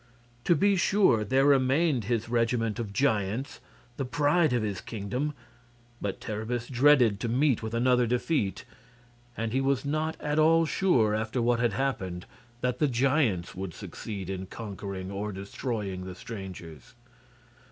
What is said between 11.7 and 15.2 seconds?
happened, that the giants would succeed in conquering